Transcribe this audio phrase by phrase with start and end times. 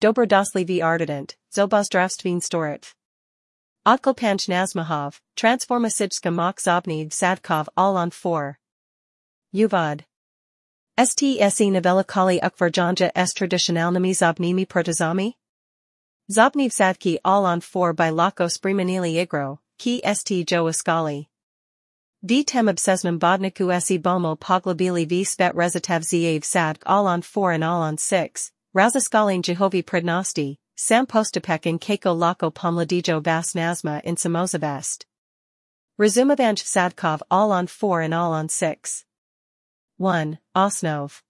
[0.00, 2.94] Dobrodoslivi Artident, Zobozdravstveen storit.
[3.86, 8.58] Odkolpanch Nazmahov, Transforma Sijska Mok Zobniv Sadkov all on 4.
[9.54, 10.04] Uvod.
[10.98, 15.34] STSE novella Kali Ukvarjanja S traditionalnimi Zobnimi Protozami?
[16.30, 21.26] Zobniv Sadki all on 4 by Lako Sprimanili Igro, Ki St Jo Iskali.
[22.22, 27.52] V tem obsesnum bodniku se bomo poglobili v svet rezitav zav sadk all on 4
[27.52, 34.00] and all on 6, razaskalin Jehovi prednosti, sam postapek in keiko lako pomladijo vas nazma
[34.04, 35.04] in samozavest.
[35.98, 39.04] Rezumavanj sadkov all on 4 and all on 6.
[39.98, 40.38] 1.
[40.56, 41.20] Osnov.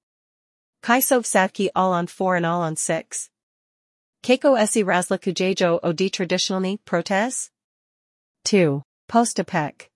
[0.82, 3.30] Kaisov sadki all on 4 and all on 6.
[4.22, 7.50] Keiko esi razlakujejo odi traditionalni protes?
[8.44, 8.82] 2.
[9.08, 9.88] Postapek.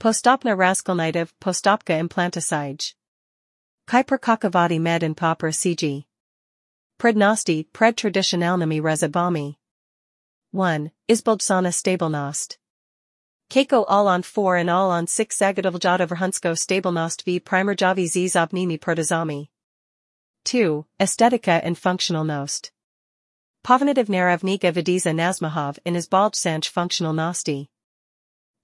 [0.00, 2.94] Postopna raskolnitiv postopka implanticide.
[3.88, 6.07] Kuiper kakavati med in popra cg.
[6.98, 9.56] Prednosti pred traditionalnami rezabami.
[10.52, 10.90] 1.
[11.08, 12.58] Izboldsana stablenost.
[13.48, 18.78] Keiko all on 4 and all on 6 Zagadovljada Vrhunsko stablenost v primerjavi z zobnimi
[18.78, 19.48] protozami.
[20.44, 20.84] 2.
[20.98, 22.72] Estetika and functionalnost.
[23.62, 27.68] Povnativ naravnika vidiza Nazmahov in izboldsanch functionalnosti.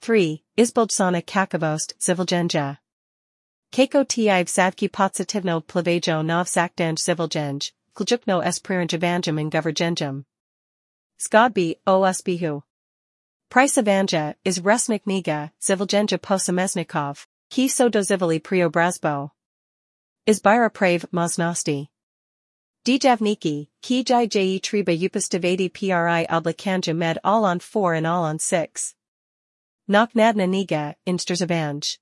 [0.02, 0.42] 3.
[0.56, 2.78] Izboldsana kakavost ziviljenja.
[3.70, 10.24] Keiko tiv savki podsativno plavejo nov sakdanj ziviljenj, Kljukno s priranjavanjam in govergenjam.
[11.18, 12.62] Skadbi o usbihu.
[13.50, 19.30] Prisavanja is resnik niga, ziviljenja posamesnikov, ki so dozivili priobrazbo.
[20.26, 21.88] Izbira prave moznosti.
[22.84, 28.38] Dijavniki, ki jai je treba upastavati pri odlikanja med all on 4 and all on
[28.38, 28.94] 6.
[29.86, 31.98] Nok nadna niga, insterzavanj.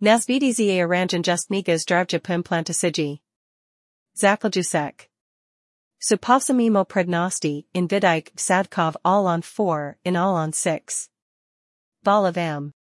[0.00, 3.20] Nazvidi za aranjan just niga zdravja pimplantaciji.
[4.16, 5.08] Zaklajusek.
[6.00, 11.08] Supasamimo prednosti in vidike sadkov all on 4 in all on 6.
[12.06, 12.72] Balavam.